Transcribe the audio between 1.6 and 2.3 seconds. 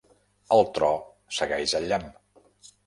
el llamp.